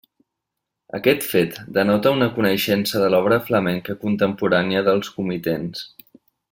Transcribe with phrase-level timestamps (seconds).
[0.99, 5.89] Aquest fet denota una coneixença de l'obra flamenca contemporània dels comitents.